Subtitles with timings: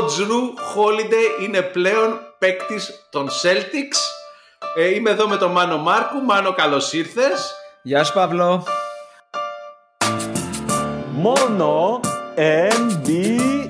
[0.00, 3.98] ο Τζρου Holiday είναι πλέον παίκτης των Celtics.
[4.76, 6.20] Ε, είμαι εδώ με τον Μάνο Μάρκου.
[6.20, 7.54] Μάνο, καλώς ήρθες.
[7.82, 8.64] Γεια σου Παύλο.
[11.10, 12.00] Μόνο
[12.36, 13.60] NBA.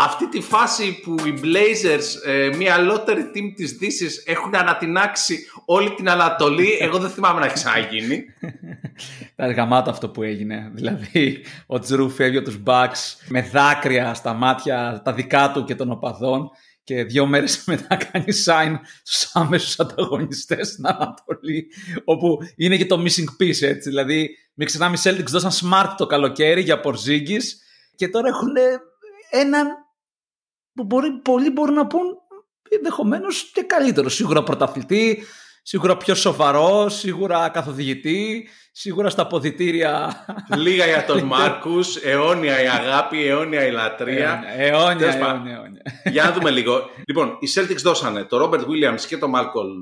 [0.00, 5.94] Αυτή τη φάση που οι Blazers, ε, μια lottery team της Δύσης, έχουν ανατινάξει όλη
[5.94, 8.24] την Ανατολή, εγώ δεν θυμάμαι να έχει ξαναγίνει.
[9.32, 10.70] Ήταν γαμάτο αυτό που έγινε.
[10.74, 15.74] Δηλαδή, ο Τζρου φεύγει από τους Bucks με δάκρυα στα μάτια τα δικά του και
[15.74, 16.50] των οπαδών
[16.84, 21.66] και δύο μέρες μετά κάνει sign στους άμεσους ανταγωνιστές στην Ανατολή
[22.04, 26.06] όπου είναι και το missing piece έτσι δηλαδή μην ξεχνάμε οι Celtics δώσαν smart το
[26.06, 27.44] καλοκαίρι για Porzingis
[27.96, 28.52] και τώρα έχουν
[29.30, 29.66] έναν
[30.78, 32.02] που μπορεί, πολλοί μπορούν να πούν
[32.68, 35.22] ενδεχομένως και καλύτερο σίγουρα πρωταθλητή
[35.62, 40.24] σίγουρα πιο σοβαρό, σίγουρα καθοδηγητή, σίγουρα στα αποδυτήρια.
[40.64, 44.42] Λίγα για τον Μάρκους, αιώνια η αγάπη, αιώνια η λατρεία.
[44.56, 45.82] Ε, αιώνια, αιώνια, αιώνια.
[46.12, 46.90] Για να δούμε λίγο.
[47.06, 49.72] Λοιπόν, οι Celtics δώσανε το Robert Williams και το Malcolm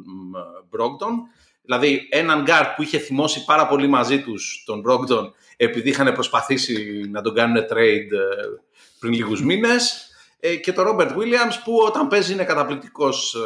[0.77, 1.15] Brogdon.
[1.63, 7.09] Δηλαδή έναν γκάρτ που είχε θυμώσει πάρα πολύ μαζί τους τον Brogdon επειδή είχαν προσπαθήσει
[7.11, 8.47] να τον κάνουν trade ε,
[8.99, 10.16] πριν λίγους μήνες ε,
[10.63, 13.37] και το Robert Williams που όταν παίζει είναι καταπληκτικός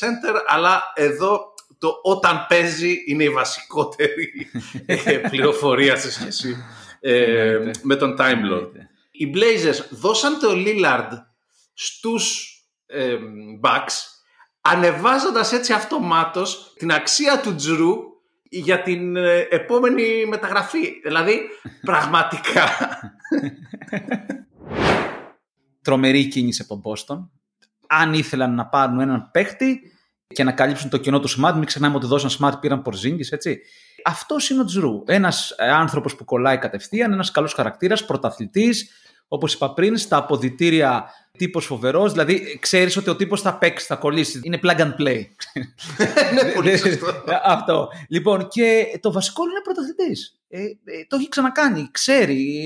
[0.00, 4.50] center αλλά εδώ το όταν παίζει είναι η βασικότερη
[4.86, 6.56] ε, πληροφορία σε σχέση
[7.00, 8.70] ε, με τον Time Lord.
[9.10, 11.08] Οι Blazers δώσαν το Lillard
[11.74, 13.16] στους ε,
[13.62, 13.92] Bucks
[14.60, 17.96] ανεβάζοντας έτσι αυτομάτως την αξία του Τζρου
[18.42, 21.00] για την ε, επόμενη μεταγραφή.
[21.02, 21.40] Δηλαδή,
[21.84, 22.68] πραγματικά.
[25.82, 27.28] Τρομερή κίνηση από τον Boston.
[27.86, 29.80] Αν ήθελαν να πάρουν έναν παίχτη,
[30.32, 31.52] και να καλύψουν το κενό του Smart.
[31.54, 33.60] Μην ξεχνάμε ότι δώσαν Smart, πήραν Πορζίνγκη, έτσι.
[34.04, 35.02] Αυτός είναι ο Τζρου.
[35.06, 38.90] Ένας ε, άνθρωπος που κολλάει κατευθείαν, ένας καλός χαρακτήρας, πρωταθλητής,
[39.32, 42.12] όπως είπα πριν, στα αποδητήρια τύπος φοβερός.
[42.12, 44.40] Δηλαδή, ξέρεις ότι ο τύπος θα παίξει, θα κολλήσει.
[44.42, 45.24] Είναι plug and play.
[46.34, 47.06] ναι, πολύ σωστό.
[47.44, 47.88] Αυτό.
[48.08, 50.40] Λοιπόν, και το βασικό είναι πρωταθλητής.
[50.48, 50.68] Ε, ε,
[51.08, 52.58] το έχει ξανακάνει, ξέρει,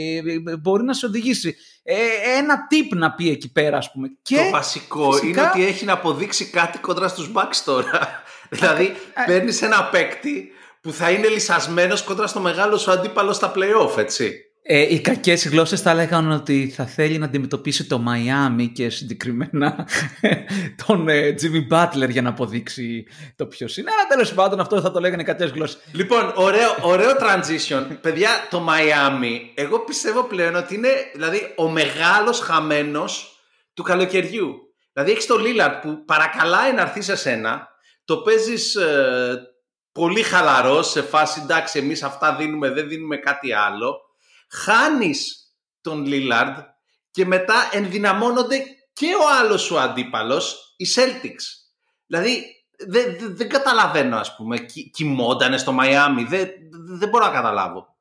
[0.47, 1.56] ε, μπορεί να σε οδηγήσει.
[1.82, 1.94] Ε,
[2.38, 4.09] ένα tip να πει εκεί πέρα, ας πούμε.
[4.22, 5.28] Και το βασικό φυσικά...
[5.28, 8.22] είναι ότι έχει να αποδείξει κάτι κοντά στους Bucks τώρα.
[8.50, 8.93] δηλαδή,
[9.26, 10.50] παίρνεις ένα παίκτη
[10.81, 14.45] που θα είναι λυσασμένος κοντά στο μεγάλο σου αντίπαλο στα playoff, έτσι.
[14.69, 19.88] Ε, οι κακές γλώσσες θα έλεγαν ότι θα θέλει να αντιμετωπίσει το Μαϊάμι και συγκεκριμένα
[20.87, 23.06] τον ε, Jimmy Butler για να αποδείξει
[23.37, 23.91] το ποιος είναι.
[23.91, 25.81] Αλλά τέλος πάντων αυτό θα το λέγανε κακές γλώσσες.
[25.93, 27.87] Λοιπόν, ωραίο, ωραίο transition.
[28.00, 33.41] Παιδιά, το Μαϊάμι, εγώ πιστεύω πλέον ότι είναι δηλαδή, ο μεγάλος χαμένος
[33.75, 34.55] του καλοκαιριού.
[34.93, 37.69] Δηλαδή έχεις το Λίλαρτ που παρακαλάει να έρθει σε σένα,
[38.05, 39.38] το παίζεις ε,
[39.93, 44.06] πολύ χαλαρό σε φάση εντάξει, εμείς αυτά δίνουμε, δεν δίνουμε κάτι άλλο
[44.48, 46.56] χάνεις τον Λίλαρντ
[47.10, 48.62] και μετά ενδυναμώνονται
[48.92, 51.44] και ο άλλος σου αντίπαλος, οι Celtics.
[52.06, 52.44] Δηλαδή
[52.78, 54.58] δεν δε, δε καταλαβαίνω ας πούμε,
[54.92, 56.48] κοιμόντανε στο Μαϊάμι, δεν
[56.98, 57.96] δε μπορώ να καταλάβω.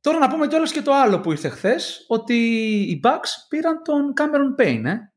[0.00, 2.34] Τώρα να πούμε κιόλας και το άλλο που ήρθε χθες, ότι
[2.80, 5.13] οι Bucks πήραν τον Cameron Payne, ε;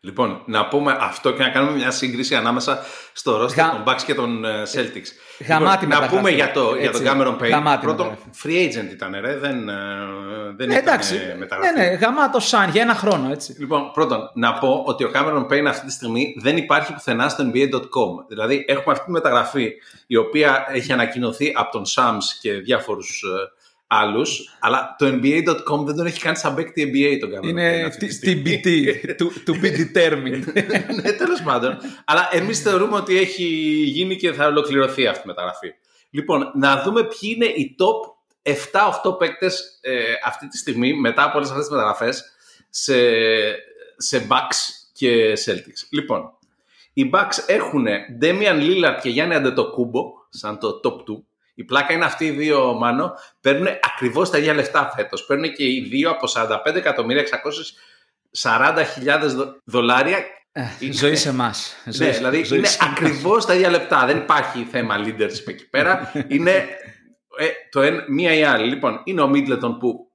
[0.00, 3.70] Λοιπόν, να πούμε αυτό και να κάνουμε μια σύγκριση ανάμεσα στο roster Γα...
[3.70, 5.46] των Bucks και των ε, Celtics.
[5.48, 7.78] Γαμάτι λοιπόν, να πούμε για, το, για τον Cameron Payne.
[7.80, 9.36] Πρώτον, free agent ήταν, ρε.
[9.36, 9.74] Δεν, ε,
[10.56, 11.74] δεν ε, εντάξει, ήταν μεταγραφή.
[11.74, 13.56] Ναι, ναι, γαμάτο σαν για ένα χρόνο, έτσι.
[13.58, 17.50] Λοιπόν, πρώτον, να πω ότι ο Cameron Payne αυτή τη στιγμή δεν υπάρχει πουθενά στο
[17.54, 18.24] NBA.com.
[18.28, 19.72] Δηλαδή, έχουμε αυτή τη μεταγραφή
[20.06, 23.24] η οποία έχει ανακοινωθεί από τον Sams και διάφορους
[23.86, 27.90] άλλους, αλλά το NBA.com δεν τον έχει κάνει σαν παίκτη NBA τον Cameron Είναι
[28.24, 28.66] TBT,
[29.18, 30.44] to, to be determined.
[31.02, 31.78] ναι, τέλος πάντων.
[32.04, 33.44] Αλλά εμείς θεωρούμε ότι έχει
[33.84, 35.74] γίνει και θα ολοκληρωθεί αυτή η μεταγραφή.
[36.10, 38.14] Λοιπόν, να δούμε ποιοι είναι οι top
[39.12, 39.92] 7-8 παίκτες ε,
[40.24, 42.24] αυτή τη στιγμή μετά από όλες αυτές τις μεταγραφές
[42.70, 42.96] σε,
[43.96, 45.86] σε Bucks και Celtics.
[45.90, 46.32] Λοιπόν,
[46.92, 47.86] οι Bucks έχουν
[48.22, 51.22] Damian Lillard και Γιάννη Αντετοκούμπο σαν το top 2.
[51.58, 55.24] Η πλάκα είναι αυτοί οι δύο, Μάνο, παίρνουν ακριβώς τα ίδια λεφτά φέτος.
[55.24, 56.26] Παίρνουν και οι δύο από
[58.42, 60.18] 45.640.000 δολάρια.
[60.52, 60.62] Ε,
[60.92, 61.74] ζωή σε εμάς.
[61.84, 64.06] Ναι, δηλαδή είναι ακριβώς τα ίδια λεπτά.
[64.06, 66.12] Δεν υπάρχει θέμα leadership εκεί πέρα.
[66.28, 66.52] είναι
[67.38, 68.66] ε, το ένα, μία ή άλλη.
[68.66, 70.10] Λοιπόν, είναι ο Μίτλετον που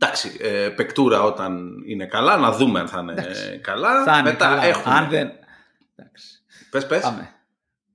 [0.00, 3.14] Εντάξει, ε, πεκτούρα όταν είναι καλά, να δούμε αν θα είναι
[3.62, 4.04] καλά.
[4.04, 4.64] Θα είναι Μετά καλά.
[4.64, 4.94] Έχουμε...
[4.94, 5.30] Αν δεν...
[6.70, 7.02] Πες, πες.
[7.02, 7.37] Πάμε.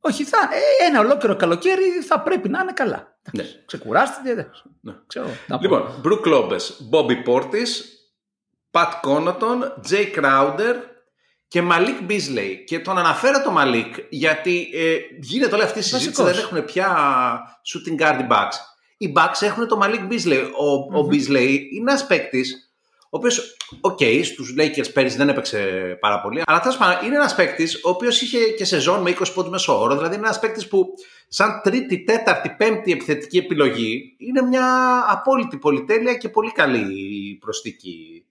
[0.05, 3.17] Όχι, θα, ε, ένα ολόκληρο καλοκαίρι θα πρέπει να είναι καλά.
[3.31, 3.43] Ναι.
[3.65, 4.47] Ξεκουράστηκε.
[4.81, 4.93] Ναι.
[5.07, 5.27] Ξέρω,
[5.61, 7.63] λοιπόν, Μπρουκ Λόπεζ, Μπόμπι Πόρτις,
[8.71, 10.75] Πατ Κόνατον, Τζέι Κράουντερ
[11.47, 12.63] και Μαλίκ Μπίσλεϊ.
[12.63, 16.87] Και τον αναφέρω το Μαλίκ γιατί ε, γίνεται όλη αυτή η συζήτηση, δεν έχουν πια
[17.63, 18.57] shooting guard Bucks.
[18.97, 20.51] οι Bucks έχουν το Malik Beasley.
[20.57, 22.72] Ο, ο Beasley είναι ένας παίκτης
[23.13, 25.57] ο οποίος, OK, okay, στους Lakers πέρυσι δεν έπαιξε
[25.99, 29.33] πάρα πολύ, αλλά τέλος πάντων είναι ένας παίκτης ο οποίος είχε και σεζόν με 20
[29.33, 29.95] πόντους μέσο όρο.
[29.95, 30.85] Δηλαδή είναι ένας παίκτης που,
[31.27, 34.65] σαν τρίτη, τέταρτη, πέμπτη επιθετική επιλογή, είναι μια
[35.07, 38.25] απόλυτη πολυτέλεια και πολύ καλή προσθήκη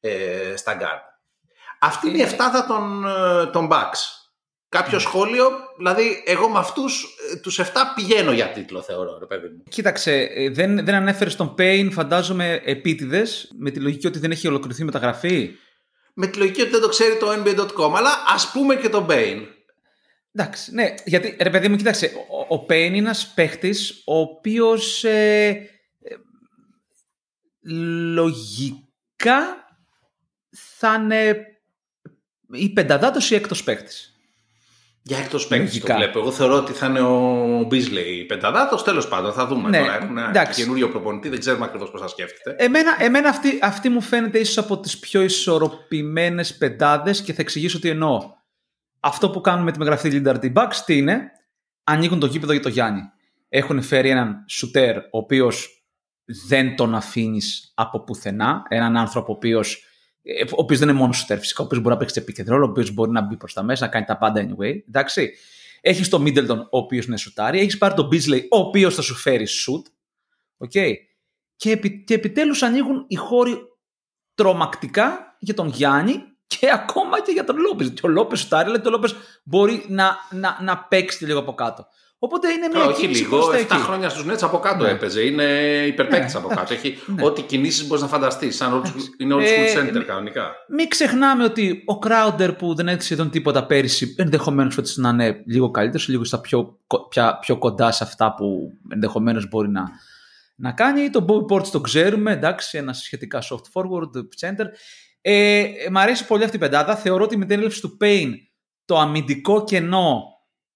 [0.00, 1.18] ε, στα guard.
[1.80, 4.23] Αυτή είναι η εφτάδα των, ε, των Bucks.
[4.74, 9.48] Κάποιο σχόλιο, δηλαδή εγώ με αυτούς ε, τους 7 πηγαίνω για τίτλο, θεωρώ, ρε παιδί
[9.48, 9.62] μου.
[9.68, 14.48] Κοίταξε, ε, δεν, δεν ανέφερες τον Payne, φαντάζομαι, επίτηδες, με τη λογική ότι δεν έχει
[14.48, 15.50] ολοκληρωθεί η μεταγραφή;
[16.14, 19.46] Με τη λογική ότι δεν το ξέρει το NBA.com, αλλά ας πούμε και τον Payne.
[20.32, 22.12] Εντάξει, ναι, γιατί ρε παιδί μου, κοίταξε,
[22.48, 26.16] ο, ο Payne είναι ένας παίχτης ο οποίος ε, ε,
[28.14, 29.46] λογικά
[30.78, 31.46] θα είναι
[32.52, 34.13] η πενταδάτος ή έκτος παίχτης.
[35.06, 36.18] Για έκτο παίκτη το βλέπω.
[36.18, 38.82] Εγώ θεωρώ ότι θα είναι ο Μπίζλεϊ πενταδάτος.
[38.82, 39.94] Τέλος πάντων, θα δούμε ναι, τώρα.
[39.96, 42.64] Έχουν ένα καινούριο προπονητή, δεν ξέρουμε ακριβώς πώς θα σκέφτεται.
[42.64, 47.78] Εμένα, εμένα αυτή, αυτή μου φαίνεται ίσως από τις πιο ισορροπημένες πεντάδες και θα εξηγήσω
[47.78, 48.20] τι εννοώ.
[49.00, 51.30] Αυτό που κάνουν με τη μεγραφή Lillard Bucks τι είναι,
[51.84, 53.00] ανοίγουν το γήπεδο για το Γιάννη.
[53.48, 55.84] Έχουν φέρει έναν σουτέρ, ο οποίος
[56.46, 58.62] δεν τον αφήνεις από πουθενά.
[58.68, 59.84] Έναν άνθρωπο ο οποίος ε,
[60.50, 62.90] ο οποίος δεν είναι μόνος σου φυσικά, ο οποίος μπορεί να παίξει επίκεντρο, ο οποίος
[62.90, 64.78] μπορεί να μπει προς τα μέσα, να κάνει τα πάντα anyway.
[64.88, 65.32] Εντάξει.
[65.80, 67.58] Έχεις τον Middleton, ο οποίος είναι σουτάρι.
[67.58, 69.86] Έχεις πάρει τον Beasley, ο οποίος θα σου φέρει σουτ.
[70.58, 70.92] Okay.
[71.56, 73.58] Και, επι, και επιτέλους ανοίγουν οι χώροι
[74.34, 77.88] τρομακτικά για τον Γιάννη και ακόμα και για τον Λόπες.
[77.88, 81.54] Και ο Λόπες σουτάρει, αλλά και ο Λόπες μπορεί να, να, να παίξει λίγο από
[81.54, 81.86] κάτω.
[82.24, 83.38] Οπότε είναι μια Όχι λίγο,
[83.68, 84.90] 7 χρόνια στους Nets από κάτω ναι.
[84.90, 85.22] έπαιζε.
[85.22, 85.44] Είναι
[85.86, 86.40] υπερπαίκτης ναι.
[86.40, 86.72] από κάτω.
[86.72, 87.24] Έχει ναι.
[87.24, 88.56] ό,τι κινήσεις μπορείς να φανταστείς.
[88.56, 88.82] Σαν
[89.18, 90.50] είναι old school ε, center κανονικά.
[90.68, 95.42] Μην ξεχνάμε ότι ο Crowder που δεν έχει σχεδόν τίποτα πέρυσι, ενδεχομένως ότι να είναι
[95.46, 96.78] λίγο καλύτερος, λίγο στα πιο,
[97.08, 99.84] πια, πιο κοντά σε αυτά που ενδεχομένως μπορεί να,
[100.56, 101.10] να κάνει.
[101.10, 104.66] Το Bobby Ports το ξέρουμε, εντάξει, ένα σχετικά soft forward center.
[105.20, 106.96] Ε, μ' αρέσει πολύ αυτή η πεντάδα.
[106.96, 108.32] Θεωρώ ότι με την έλευση του Payne
[108.84, 110.33] το αμυντικό κενό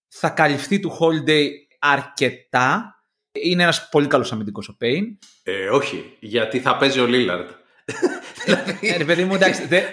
[0.08, 2.93] θα καλυφθεί του Holiday αρκετά.
[3.32, 5.16] Είναι ένας πολύ καλός αμυντικός ο Payne.
[5.43, 7.49] Ε, όχι, γιατί θα παίζει ο Λίλαρντ.
[8.81, 9.84] ε, ρε παιδί μου, εντάξει, δεν,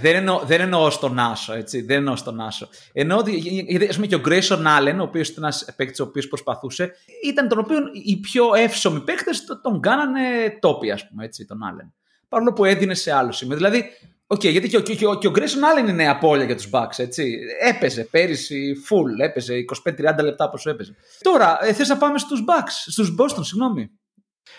[0.00, 2.68] δεν, εννοώ, δεν εννοώ στον άσο, έτσι, δεν εννοώ στον άσο.
[2.92, 3.36] Εννοώ ότι,
[3.68, 6.92] γιατί ας πούμε και ο Grayson Allen, ο οποίος ήταν ένας παίκτης ο οποίος προσπαθούσε,
[7.24, 10.20] ήταν τον οποίο οι πιο εύσωμοι παίκτες τον κάνανε
[10.60, 11.90] τόπι, ας πούμε, έτσι, τον Allen.
[12.28, 13.56] Παρόλο που έδινε σε άλλο σημείο.
[13.56, 13.84] Δηλαδή,
[14.32, 16.70] OK, okay, γιατί και ο, και, ο, και ο Grayson Allen είναι απώλεια για τους
[16.70, 17.38] Bucks, έτσι.
[17.60, 20.94] Έπαιζε πέρυσι full, έπαιζε 25-30 λεπτά όπω έπαιζε.
[21.22, 23.90] Τώρα, ε, θε να πάμε στου Bucks, στου Boston, συγγνώμη.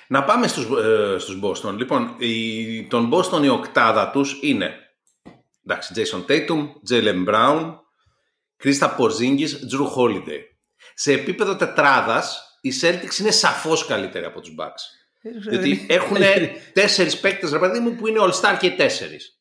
[0.07, 1.73] Να πάμε στους, ε, στους Boston.
[1.77, 4.73] Λοιπόν, η, τον Boston η οκτάδα τους είναι
[5.65, 7.75] εντάξει, Jason Tatum, Jalen Brown,
[8.63, 10.41] Krista Porzingis, Drew Holiday.
[10.93, 14.81] Σε επίπεδο τετράδας, οι Celtics είναι σαφώς καλύτεροι από τους Bucks.
[15.49, 16.17] Γιατί έχουν
[16.73, 19.37] τέσσερις παίκτες, ρε παιδί μου, που είναι All-Star και οι τέσσερις.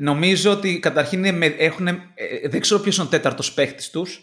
[0.00, 1.24] Νομίζω ότι καταρχήν
[1.58, 1.98] έχουν, ε,
[2.44, 4.20] δεν ξέρω ποιος είναι ο τέταρτος παίχτη τους,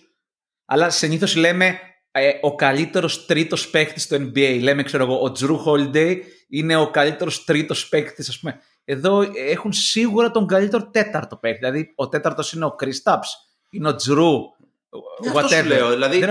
[0.66, 1.80] αλλά συνήθως λέμε
[2.12, 4.60] ε, ο καλύτερος τρίτος παίχτη στο NBA.
[4.62, 6.18] Λέμε, ξέρω εγώ, ο Τζρου Holiday
[6.50, 8.60] είναι ο καλύτερος τρίτος παίχτη, ας πούμε.
[8.84, 11.58] Εδώ έχουν σίγουρα τον καλύτερο τέταρτο παίχτη.
[11.58, 13.28] Δηλαδή, ο τέταρτος είναι ο Chris Taps,
[13.70, 14.42] είναι ο Τζρου.
[15.36, 15.90] Αυτό σου λέω.
[15.90, 16.18] Δηλαδή,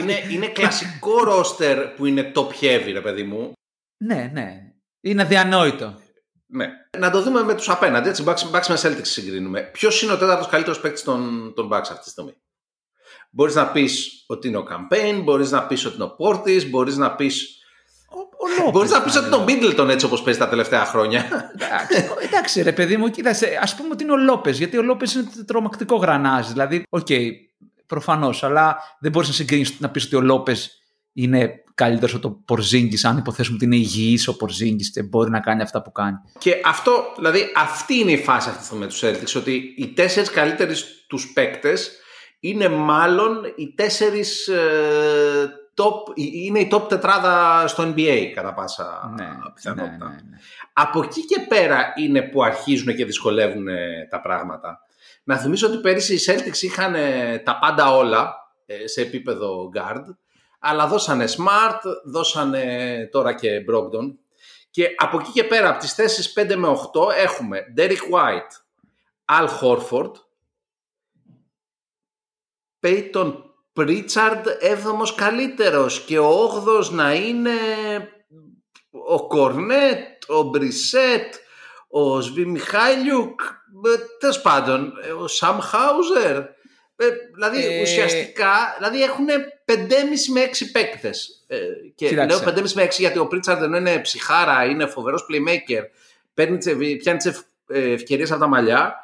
[0.00, 3.52] είναι, είναι κλασικό ρόστερ που είναι top heavy, ρε παιδί μου.
[3.96, 4.72] Ναι, ναι.
[5.00, 5.98] Είναι αδιανόητο.
[6.52, 6.68] Ναι.
[6.98, 8.08] Να το δούμε με τους απέναντι.
[8.08, 9.60] Έτσι, Bucks, Bucks με Celtics συγκρίνουμε.
[9.60, 12.36] Ποιος είναι ο τέταρτος καλύτερος παίκτης των, των Bucks αυτή τη στιγμή;
[13.30, 16.66] Μπορείς να πεις ότι είναι ο Cam Payne, μπορείς να πεις ότι είναι ο Portis,
[16.70, 17.30] μπορείς να πεις.
[18.72, 21.50] Μπορείς να πεις ότι είναι ο Middleton έτσι όπως παίζει τα τελευταία χρόνια.
[21.54, 23.46] Εντάξει, εντάξει ρε παιδί μου, κοίταξε.
[23.46, 26.48] Ας πούμε ότι είναι ο Λόπες, γιατί ο Λόπες είναι τρομακτικό γρανάζι.
[26.48, 27.30] Δηλαδή, OK, okay,
[27.86, 30.80] προφανώς, αλλά δεν μπορείς να συγκρίνεις να πεις ότι ο Λόπες
[31.12, 35.40] είναι καλύτερος από το Πορζίνγκη, αν υποθέσουμε ότι είναι υγιής ο Πορζίνγκη και μπορεί να
[35.40, 36.16] κάνει αυτά που κάνει.
[36.38, 39.86] Και αυτό, δηλαδή, αυτή είναι η φάση αυτή τη στιγμή με του Celtics, ότι οι
[39.92, 40.74] τέσσερις καλύτεροι
[41.06, 41.90] τους παίκτες
[42.40, 44.60] είναι μάλλον οι τέσσερις ε,
[45.74, 50.08] top, είναι η top τετράδα στο NBA κατά πάσα ναι, πιθανότητα.
[50.08, 50.36] Ναι, ναι, ναι,
[50.72, 54.78] Από εκεί και πέρα είναι που αρχίζουν και δυσκολεύουν ε, τα πράγματα.
[55.24, 58.34] Να θυμίσω ότι πέρυσι οι Celtics είχαν ε, τα πάντα όλα
[58.84, 60.04] σε επίπεδο guard
[60.60, 64.14] αλλά δώσανε Smart, δώσανε τώρα και Brogdon.
[64.70, 68.52] Και από εκεί και πέρα, από τις θέσεις 5 με 8, έχουμε Derek White,
[69.24, 70.12] Al Horford,
[72.80, 73.34] Peyton
[73.72, 77.50] Pritchard, έβδομος καλύτερος και ο όγδος να είναι
[78.90, 81.34] ο Κορνέτ, ο Μπρισέτ,
[81.88, 83.40] ο Σβι Μιχάλιουκ,
[84.18, 86.58] τέλος πάντων, ο Σαμ Χάουζερ.
[87.02, 89.26] Ε, δηλαδή Ε, ουσιαστικά δηλαδή έχουν
[89.64, 91.44] 5,5 με 6 παίκτες.
[91.46, 91.56] Ε,
[91.94, 92.36] και Κοίταξε.
[92.44, 95.82] λέω 5,5 με 6 γιατί ο Πρίτσαρντ ενώ είναι ψυχάρα, είναι φοβερός playmaker,
[96.34, 98.94] παίρνει, τις- πιάνει τις ευκαιρίες από τα μαλλιά.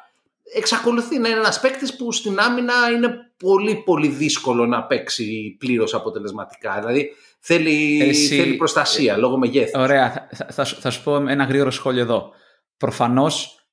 [0.55, 5.93] Εξακολουθεί να είναι ένας παίκτης που στην άμυνα είναι πολύ πολύ δύσκολο να παίξει πλήρως
[5.93, 6.79] αποτελεσματικά.
[6.79, 9.81] Δηλαδή θέλει, Εσύ- θέλει προστασία λόγω μεγέθους.
[9.81, 12.31] Ωραία, θα, θα, θα, σου- θα σου πω ένα γρήγορο σχόλιο εδώ.
[12.77, 13.67] Προφανώς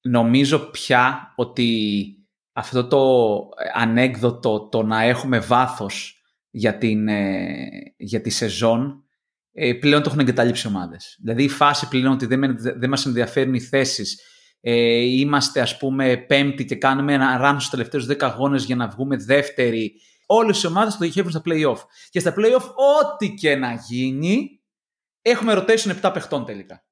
[0.00, 2.04] νομίζω πια ότι
[2.58, 3.00] αυτό το
[3.74, 9.04] ανέκδοτο το να έχουμε βάθος για, την, ε, για τη σεζόν
[9.52, 11.18] ε, πλέον το έχουν εγκαταλείψει ομάδες.
[11.22, 14.20] Δηλαδή η φάση πλέον ότι δεν, με- δεν μας ενδιαφέρουν οι θέσεις
[14.60, 18.88] ε, είμαστε ας πούμε πέμπτη και κάνουμε ένα run στους τελευταίους 10 αγώνες για να
[18.88, 19.92] βγούμε δεύτεροι
[20.26, 21.78] όλες οι ομάδες το διοχεύουν στα play-off
[22.10, 24.60] και στα play-off ό,τι και να γίνει
[25.22, 26.84] έχουμε rotation 7 παιχτών τελικά.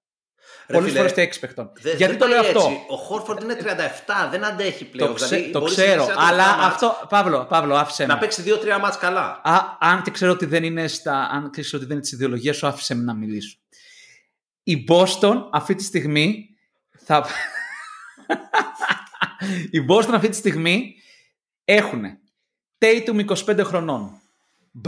[0.66, 1.71] Ρε Πολλές φίλε, φορές και 6 παιχτών.
[1.80, 2.80] Δε- Γιατί δεν το λέω πάει αυτό; έτσι.
[2.88, 5.09] Ο Χόρφορντ είναι 37, δεν αντέχει πλέον.
[5.09, 7.06] Το, ξέ- δηλαδή, το μπορείς ξέρω, σε ένα αλλά τελευταίο μάτς αυτό.
[7.09, 8.21] Παύλο, Παύλο άφησε Να με.
[8.21, 9.40] παίξει 2-3 μάτς καλά.
[9.44, 11.28] Α, αν και ξέρω ότι δεν είναι στα.
[11.33, 13.56] Αν και ξέρω ότι δεν είναι τη ιδεολογία σου, άφησε με να μιλήσω.
[14.62, 16.49] Η Boston αυτή τη στιγμή
[17.04, 17.26] θα.
[19.71, 20.94] η Boston αυτή τη στιγμή
[21.64, 22.02] έχουν
[22.78, 24.21] Tatum 25 χρονών,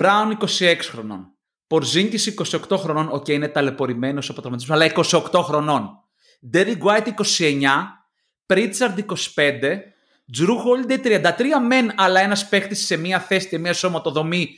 [0.01, 1.36] Brown 26 χρονών,
[1.69, 2.35] Porzingis
[2.71, 5.91] 28 χρονών, οκ, είναι ταλαιπωρημένος από τραυματισμό, αλλά 28 χρονών.
[6.53, 7.07] Derrick White
[7.39, 7.61] 29,
[8.47, 8.99] Pritchard
[9.35, 9.81] 25,
[10.39, 11.33] Jrue Holiday 33
[11.67, 14.49] μεν, αλλά ένας παίχτης σε μια θέση και μια σωματοδομή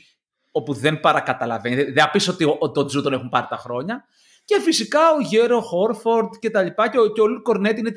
[0.51, 1.75] όπου δεν παρακαταλαβαίνει.
[1.83, 4.05] Δεν θα πεις ότι ο, ο, τον Jrue τον έχουν πάρει τα χρόνια.
[4.45, 7.91] Και φυσικά ο Γέρο Χόρφορντ και τα λοιπά και ο, και ο Λου Κορνέτ είναι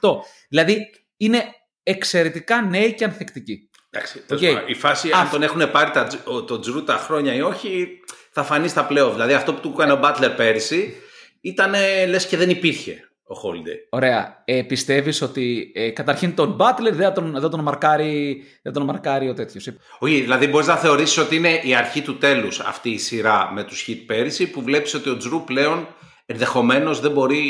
[0.00, 0.10] 28.
[0.48, 1.44] Δηλαδή είναι
[1.82, 3.68] εξαιρετικά νέοι και ανθεκτικοί.
[3.90, 4.26] Εντάξει, Οκ.
[4.38, 6.96] τέλος πάντων, Η φάση, αν Αυ- τον έχουν πάρει τα, τζ- ο- τον Jrue τα
[6.96, 7.88] χρόνια ή όχι,
[8.32, 9.12] θα φανεί στα πλέον.
[9.12, 10.94] Δηλαδή αυτό που του έκανε ο Μπάτλερ πέρυσι
[11.40, 11.74] ήταν
[12.08, 13.76] λες και δεν υπήρχε ο Holiday.
[13.88, 14.42] Ωραία.
[14.44, 18.84] Ε, πιστεύεις ότι ε, καταρχήν τον Butler δεν θα τον, δεν τον, μαρκάρει, δεν τον
[18.84, 19.68] μαρκάρει ο τέτοιος.
[19.98, 23.64] Όχι, δηλαδή μπορείς να θεωρήσεις ότι είναι η αρχή του τέλους αυτή η σειρά με
[23.64, 25.86] τους Heat πέρυσι που βλέπεις ότι ο Jrue πλέον
[26.26, 27.42] ενδεχομένως δεν μπορεί,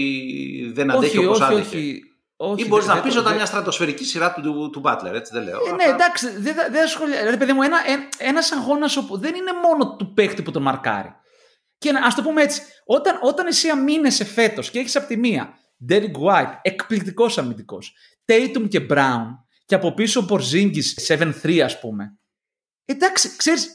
[0.74, 1.76] δεν αντέχει όχι, όπως όχι, άντεχε.
[1.76, 2.02] όχι,
[2.50, 2.62] όχι.
[2.62, 5.12] Ή μπορείς δεν- να πεις δεν- ότι ήταν δεν- μια στρατοσφαιρική σειρά του, του Butler,
[5.12, 5.58] έτσι δεν λέω.
[5.58, 7.20] Ε, ναι, Απλά- εντάξει, δεν δεν- δεν ασχολιάζεται.
[7.24, 10.62] Δηλαδή, παιδί μου, ένα, ένα, ένας αγώνας όπου δεν είναι μόνο του παίκτη που τον
[10.62, 11.14] μαρκάρει.
[11.78, 15.16] Και να, ας το πούμε έτσι, όταν, όταν εσύ αμήνεσαι φέτος και έχεις από τη
[15.16, 15.54] μία
[15.88, 17.92] Derek White, εκπληκτικός αμυντικός,
[18.26, 19.26] Tatum και Brown
[19.66, 22.16] και από πίσω ο Porzingis 7-3 ας πούμε.
[22.84, 23.66] Εντάξει, ξέρεις,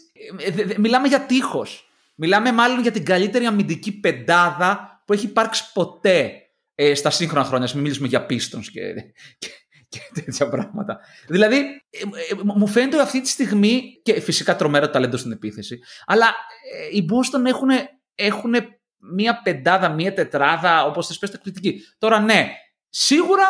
[0.45, 1.89] ε, δε- δε- μιλάμε για τείχος.
[2.15, 6.31] Μιλάμε μάλλον για την καλύτερη αμυντική πεντάδα που έχει υπάρξει ποτέ
[6.79, 7.65] ε, στα σύγχρονα χρόνια.
[7.65, 8.93] Ας μην μιλήσουμε για Pistons και,
[9.37, 9.49] και,
[9.87, 10.99] και τέτοια πράγματα.
[11.27, 11.57] Δηλαδή,
[11.89, 11.99] ε,
[12.31, 16.25] ε, μου φαίνεται ότι αυτή τη στιγμή και φυσικά τρομερό ταλέντο στην επίθεση, αλλά
[16.73, 17.69] ε, οι Boston έχουν,
[18.15, 18.53] έχουν
[18.97, 21.81] μία πεντάδα, μία τετράδα, όπως θες πες, εκπληκτική.
[21.97, 22.49] Τώρα ναι,
[22.89, 23.45] σίγουρα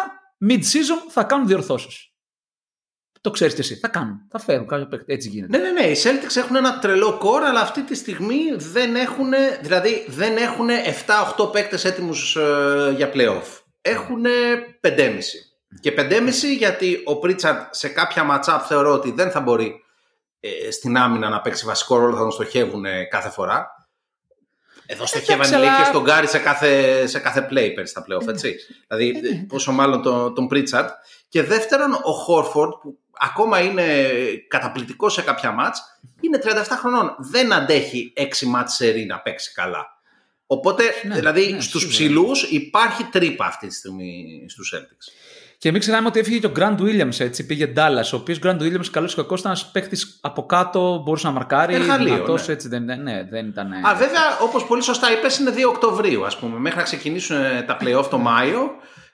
[0.49, 2.06] mid-season θα κάνουν διορθώσεις.
[3.27, 3.75] Το ξέρεις και εσύ.
[3.75, 4.21] Θα κάνουν.
[4.29, 5.13] Θα φέρουν κάποιο παίκτη.
[5.13, 5.57] Έτσι γίνεται.
[5.57, 5.87] Ναι, ναι, ναι.
[5.87, 9.29] Οι Celtics έχουν ένα τρελό κόρ, αλλά αυτή τη στιγμή δεν έχουν,
[9.61, 10.67] δηλαδή δεν έχουν
[11.37, 13.61] 7-8 παίκτες έτοιμους ε, για playoff.
[13.81, 14.25] Έχουν
[14.81, 15.19] 5,5.
[15.79, 16.07] Και 5,5
[16.57, 19.83] γιατί ο Πρίτσαρτ σε κάποια matchup θεωρώ ότι δεν θα μπορεί
[20.39, 23.71] ε, στην άμυνα να παίξει βασικό ρόλο, θα τον στοχεύουν ε, κάθε φορά.
[24.85, 28.27] Εδώ στοχεύαν οι αλλά- Lakers τον Γκάρι σε κάθε, σε κάθε play πέρυσι στα playoff,
[28.27, 28.55] έτσι.
[28.87, 30.87] δηλαδή, πόσο μάλλον τον, τον Pritchard.
[31.29, 33.83] Και δεύτερον, ο Χόρφορντ, που ακόμα είναι
[34.47, 35.81] καταπληκτικός σε κάποια μάτς,
[36.21, 37.15] είναι 37 χρονών.
[37.19, 39.95] Δεν αντέχει 6 μάτς σερί να παίξει καλά.
[40.47, 41.97] Οπότε, Ναι, δηλαδή, ναι, στους σίγουρα.
[41.97, 45.11] ψηλούς υπάρχει τρύπα αυτή τη στιγμή στους Celtics.
[45.59, 48.59] Και μην ξεχνάμε ότι έφυγε και ο Grant Williams, έτσι, πήγε Dallas, ο οποίος Grant
[48.59, 51.73] Williams, καλός ή κακό, ήταν ένας παίχτη από κάτω, μπορούσε να μαρκάρει.
[51.73, 52.53] Εργαλείο, δυνατός, ναι.
[52.53, 53.73] έτσι, δεν, ναι, δεν ήταν.
[53.73, 56.59] Α, βέβαια, όπως πολύ σωστά είπες, είναι 2 Οκτωβρίου, ας πούμε.
[56.59, 58.69] Μέχρι να ξεκινήσουν ε, τα playoff το Μάιο,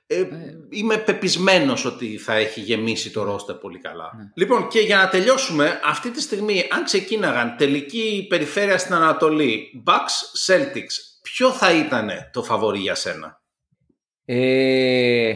[0.07, 0.27] ε,
[0.69, 4.31] είμαι πεπισμένος ότι θα έχει γεμίσει το ρόστερ πολύ καλά.
[4.36, 10.48] Λοιπόν, και για να τελειώσουμε, αυτή τη στιγμή, αν ξεκίναγαν τελική περιφέρεια στην Ανατολή, Bucks
[10.48, 13.41] Celtics, ποιο θα ήταν το φαβορή για σένα;
[14.25, 15.33] Ε,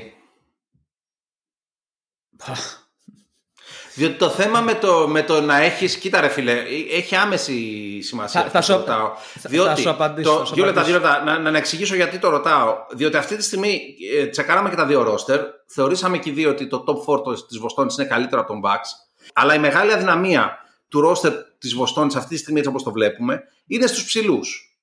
[3.98, 7.62] Διότι το θέμα με το, με το να έχεις, κοίτα ρε φίλε, έχει άμεση
[8.02, 8.42] σημασία.
[8.42, 9.12] Θα- θα αυτό που σου- ρωτάω.
[9.40, 11.16] θα- διότι θα σου απαντήσω, Το, θα σου δύο λεπτά, δύο απαντήσω.
[11.20, 12.76] λεπτά, να, να, να εξηγήσω γιατί το ρωτάω.
[12.92, 13.82] Διότι αυτή τη στιγμή
[14.18, 15.40] ε, τσεκάραμε και τα δύο ρόστερ.
[15.68, 18.90] Θεωρήσαμε και οι δύο ότι το top 4 της Βοστόνης είναι καλύτερο από τον Bucks.
[19.34, 20.58] Αλλά η μεγάλη αδυναμία
[20.90, 24.78] του ρόστερ της Βοστόνης αυτή τη στιγμή, έτσι όπως το βλέπουμε, είναι στους ψηλούς.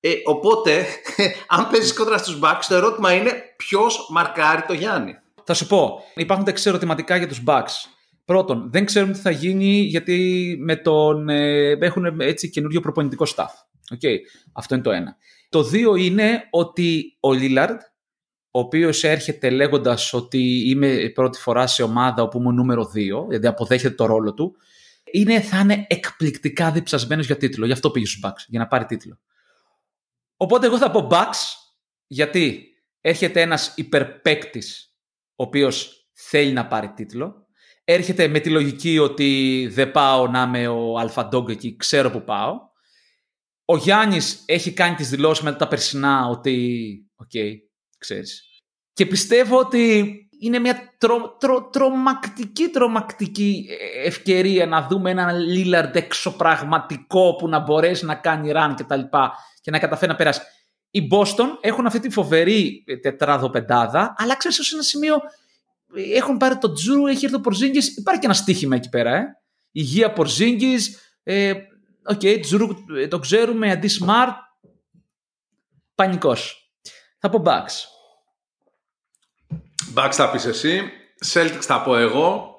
[0.00, 0.86] Ε, οπότε,
[1.56, 5.14] αν παίζεις κόντρα στους Bucks, το ερώτημα είναι ποιος μαρκάρει το Γιάννη.
[5.44, 7.72] θα σου πω, υπάρχουν τα εξής ερωτηματικά για τους Bucks.
[8.24, 13.50] Πρώτον, δεν ξέρουμε τι θα γίνει γιατί με τον, ε, έχουν έτσι καινούριο προπονητικό staff.
[13.94, 14.16] Okay.
[14.52, 15.16] Αυτό είναι το ένα.
[15.48, 17.80] Το δύο είναι ότι ο Λίλαρντ
[18.54, 22.90] ο οποίος έρχεται λέγοντας ότι είμαι πρώτη φορά σε ομάδα όπου είμαι νούμερο 2,
[23.28, 24.56] δηλαδή αποδέχεται το ρόλο του,
[25.12, 27.66] είναι, θα είναι εκπληκτικά διψασμένος για τίτλο.
[27.66, 29.18] Γι' αυτό πήγε στους Bucks, για να πάρει τίτλο.
[30.36, 31.38] Οπότε εγώ θα πω Bucks,
[32.06, 32.66] γιατί
[33.00, 34.94] έρχεται ένας υπερπαίκτης,
[35.36, 37.41] ο οποίος θέλει να πάρει τίτλο.
[37.84, 42.70] Έρχεται με τη λογική ότι δεν πάω να είμαι ο αλφαντόγκ εκεί, ξέρω που πάω.
[43.64, 47.52] Ο Γιάννης έχει κάνει τις δηλώσεις μετά τα περσινά ότι, οκ, okay,
[47.98, 48.42] ξέρεις.
[48.92, 53.66] Και πιστεύω ότι είναι μια τρο, τρο, τρομακτική, τρομακτική
[54.04, 59.32] ευκαιρία να δούμε έναν Λίλαρντ εξωπραγματικό που να μπορέσει να κάνει run και τα λοιπά
[59.60, 60.40] και να καταφέρει να περάσει.
[60.90, 65.20] Οι Boston έχουν αυτή τη φοβερή τετράδο-πεντάδα, αλλά ξέρεις σε ένα σημείο
[66.14, 69.24] έχουν πάρει το Jrue, έχει έρθει ο Πορζίνγκης, υπάρχει και ένα στίχημα εκεί πέρα, ε.
[69.70, 71.52] Υγεία Πορζίνγκης, ε,
[72.04, 74.34] Οκ, okay, Jrue ε, το ξέρουμε, αντί Smart,
[75.94, 76.72] πανικός.
[77.18, 77.86] Θα πω Bucks.
[79.94, 80.82] Bucks θα πεις εσύ,
[81.32, 82.50] Celtics θα πω εγώ.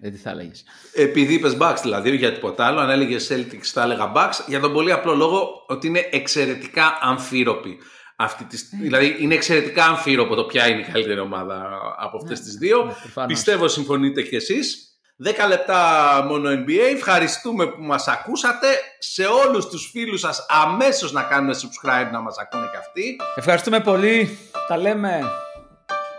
[0.00, 0.64] Ε, τι θα έλεγες.
[0.94, 4.72] Επειδή είπες Bucks δηλαδή, για τίποτα άλλο, αν έλεγες Celtics θα έλεγα Bucks, για τον
[4.72, 7.78] πολύ απλό λόγο ότι είναι εξαιρετικά αμφίρροπη.
[8.22, 8.82] Αυτή τη, ε.
[8.82, 12.96] δηλαδή είναι εξαιρετικά αμφίρροπο το ποια είναι η καλύτερη ομάδα από αυτές ναι, τις δύο.
[13.14, 14.86] Ναι, Πιστεύω συμφωνείτε κι εσείς.
[15.24, 16.94] 10 λεπτά μόνο NBA.
[16.94, 18.66] Ευχαριστούμε που μας ακούσατε.
[18.98, 23.16] Σε όλους τους φίλους σας αμέσως να κάνουν subscribe να μας ακούνε και αυτοί.
[23.34, 24.38] Ευχαριστούμε πολύ.
[24.68, 25.20] Τα λέμε.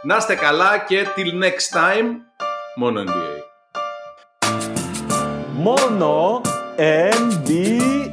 [0.04, 2.06] Να είστε καλά και till next time.
[2.76, 3.44] Μόνο NBA.
[5.54, 6.42] Μόνο
[6.78, 8.04] NBA.